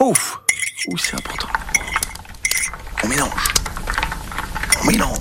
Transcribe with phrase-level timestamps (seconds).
[0.00, 0.40] Ouf,
[0.86, 1.48] Ouh, c'est important.
[3.02, 3.48] On mélange.
[4.82, 5.18] On mélange.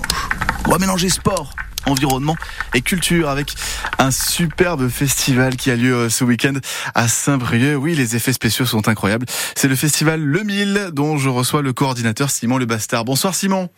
[0.65, 1.55] On va mélanger sport,
[1.87, 2.35] environnement
[2.75, 3.55] et culture avec
[3.97, 6.53] un superbe festival qui a lieu euh, ce week-end
[6.93, 7.77] à Saint-Brieuc.
[7.77, 9.25] Oui, les effets spéciaux sont incroyables.
[9.55, 13.03] C'est le festival Le Mille dont je reçois le coordinateur Simon Le Bastard.
[13.03, 13.69] Bonsoir Simon.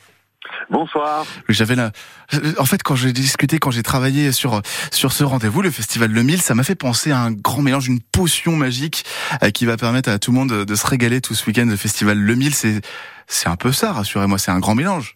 [0.69, 1.25] Bonsoir.
[1.49, 1.91] J'avais la.
[2.57, 4.61] En fait, quand j'ai discuté, quand j'ai travaillé sur
[4.91, 7.87] sur ce rendez-vous, le festival Le Mille, ça m'a fait penser à un grand mélange,
[7.87, 9.05] une potion magique
[9.43, 11.65] euh, qui va permettre à tout le monde de se régaler tout ce week-end.
[11.65, 12.81] Le festival Le Mille, c'est
[13.27, 15.15] c'est un peu ça, rassurez-moi, c'est un grand mélange.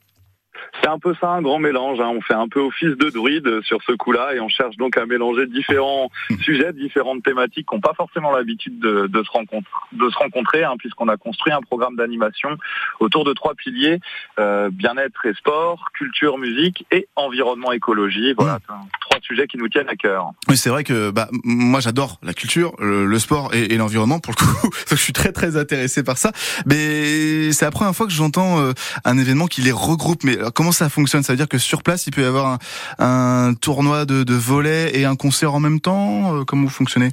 [0.84, 2.02] C'est un peu ça, un grand mélange.
[2.02, 2.12] Hein.
[2.14, 5.05] On fait un peu office de druide sur ce coup-là et on cherche donc à
[5.05, 10.18] mélanger différents sujets, différentes thématiques qui n'ont pas forcément l'habitude de, se rencontrer, de se
[10.18, 12.58] rencontrer hein, puisqu'on a construit un programme d'animation
[13.00, 14.00] autour de trois piliers
[14.40, 18.34] euh, bien-être et sport, culture, musique et environnement, écologie.
[18.38, 18.74] Voilà, mmh.
[19.00, 20.32] trois sujets qui nous tiennent à cœur.
[20.50, 24.46] Oui, c'est vrai que bah, moi j'adore la culture, le, sport et, l'environnement pour le
[24.46, 24.70] coup.
[24.90, 26.34] je suis très très intéressé par ça.
[26.66, 28.74] Mais c'est la première fois que j'entends euh,
[29.05, 30.26] un événement qui les regroupe.
[30.26, 31.24] Mais comment ça fonctionne?
[31.24, 32.60] Ça veut dire que sur place, il peut y avoir
[32.99, 36.38] un, tournoi de, de volet et un concert en même temps?
[36.38, 37.12] Euh, Comment vous fonctionnez?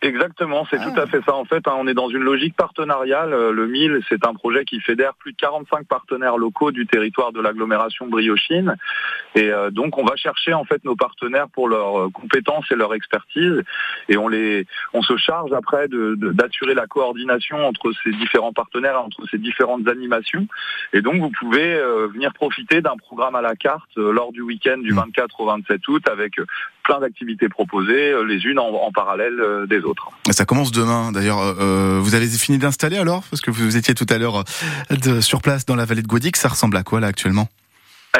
[0.00, 1.06] Exactement, c'est tout à ah.
[1.08, 1.34] fait ça.
[1.34, 3.32] En fait, hein, on est dans une logique partenariale.
[3.32, 7.32] Euh, le MIL, c'est un projet qui fédère plus de 45 partenaires locaux du territoire
[7.32, 8.76] de l'agglomération Briochine.
[9.34, 12.76] Et euh, donc, on va chercher en fait nos partenaires pour leurs euh, compétences et
[12.76, 13.64] leur expertise.
[14.08, 19.26] Et on les, on se charge après d'assurer la coordination entre ces différents partenaires, entre
[19.28, 20.46] ces différentes animations.
[20.92, 21.74] Et donc, vous pouvez
[22.12, 25.42] venir profiter d'un programme à la carte lors du week-end du 24 mmh.
[25.42, 26.36] au 27 août avec
[26.84, 29.87] plein d'activités proposées, les unes en parallèle des autres.
[30.30, 31.40] Ça commence demain d'ailleurs.
[31.40, 33.22] Euh, euh, vous avez fini d'installer alors?
[33.30, 34.44] Parce que vous étiez tout à l'heure
[34.90, 36.36] euh, sur place dans la vallée de Goudic.
[36.36, 37.48] Ça ressemble à quoi là actuellement?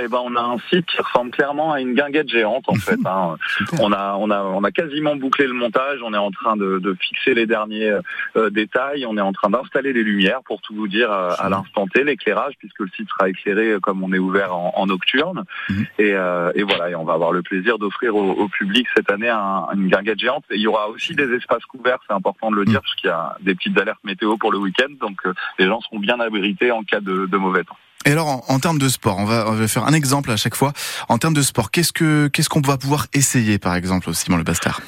[0.01, 2.99] Eh ben, on a un site qui ressemble clairement à une guinguette géante en fait.
[3.05, 3.37] Hein.
[3.81, 6.01] On a on a on a quasiment bouclé le montage.
[6.03, 7.99] On est en train de, de fixer les derniers
[8.37, 9.07] euh, détails.
[9.07, 12.05] On est en train d'installer les lumières pour tout vous dire euh, à l'instant T,
[12.05, 15.45] l'éclairage puisque le site sera éclairé euh, comme on est ouvert en, en nocturne.
[15.69, 15.87] Mhm.
[15.99, 19.67] Et, et, voilà, et on va avoir le plaisir d'offrir au, public cette année un,
[19.75, 20.45] une guinguette géante.
[20.51, 22.83] Et il y aura aussi des espaces couverts, c'est important de le dire, mhm.
[22.83, 25.19] parce qu'il y a des petites alertes météo pour le week-end, donc
[25.59, 27.77] les gens seront bien abrités en cas de, de mauvais temps.
[28.07, 30.55] Et alors, en, termes de sport, on va, on va, faire un exemple à chaque
[30.55, 30.73] fois.
[31.09, 34.45] En termes de sport, qu'est-ce que qu'est-ce qu'on va pouvoir essayer, par exemple, Simon Le
[34.45, 34.81] Bastard?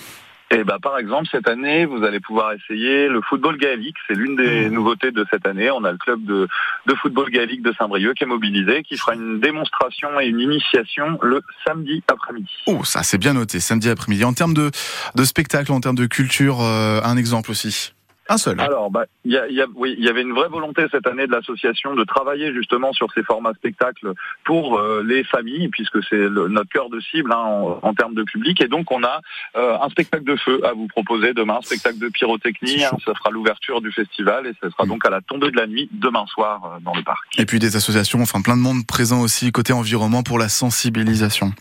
[0.53, 3.95] Eh ben, par exemple, cette année, vous allez pouvoir essayer le football gaélique.
[4.09, 4.73] C'est l'une des mmh.
[4.73, 5.71] nouveautés de cette année.
[5.71, 6.49] On a le club de,
[6.87, 11.19] de football gaélique de Saint-Brieuc qui est mobilisé, qui fera une démonstration et une initiation
[11.23, 12.51] le samedi après-midi.
[12.67, 14.25] Oh, ça c'est bien noté, samedi après-midi.
[14.25, 14.73] En termes de,
[15.15, 17.93] de spectacle, en termes de culture, euh, un exemple aussi
[18.31, 18.61] un seul.
[18.61, 21.27] Alors, bah, il y, a, y, a, oui, y avait une vraie volonté cette année
[21.27, 24.13] de l'association de travailler justement sur ces formats spectacles
[24.45, 28.61] pour euh, les familles, puisque c'est notre cœur de cible hein, en, termes de public.
[28.61, 29.21] Et donc, on a
[29.57, 32.85] euh, un spectacle de feu à vous proposer demain, un spectacle de pyrotechnie.
[32.85, 35.67] Hein, ça sera l'ouverture du festival et ça sera donc à la tombée de la
[35.67, 37.25] nuit demain soir euh, dans le parc.
[37.37, 41.53] Et puis des associations, enfin plein de monde présent aussi côté environnement pour la sensibilisation.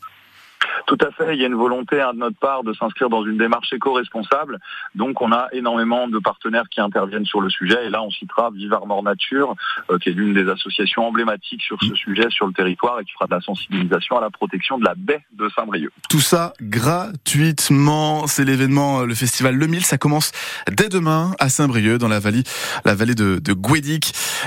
[0.90, 3.24] Tout à fait, il y a une volonté hein, de notre part de s'inscrire dans
[3.24, 4.58] une démarche éco-responsable.
[4.96, 7.86] Donc on a énormément de partenaires qui interviennent sur le sujet.
[7.86, 9.54] Et là, on citera Vive Armor Nature,
[9.92, 13.12] euh, qui est l'une des associations emblématiques sur ce sujet sur le territoire et qui
[13.12, 15.92] fera de la sensibilisation à la protection de la baie de Saint-Brieuc.
[16.10, 18.26] Tout ça gratuitement.
[18.26, 19.86] C'est l'événement, euh, le festival Le Mille.
[19.86, 20.32] Ça commence
[20.72, 22.42] dès demain à Saint-Brieuc, dans la vallée,
[22.84, 23.56] la vallée de, de.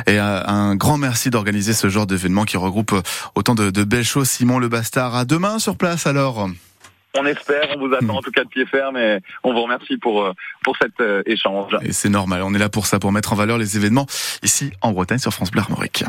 [0.08, 2.96] Et euh, un grand merci d'organiser ce genre d'événement qui regroupe
[3.36, 4.28] autant de, de belles choses.
[4.28, 5.14] Simon Le Bastard.
[5.14, 6.31] À demain sur place alors.
[7.14, 9.98] On espère, on vous attend en tout cas de pied ferme et on vous remercie
[9.98, 10.32] pour, euh,
[10.64, 11.76] pour cet euh, échange.
[11.82, 14.06] Et c'est normal, on est là pour ça, pour mettre en valeur les événements
[14.42, 16.04] ici en Bretagne sur France Bleu Armorique.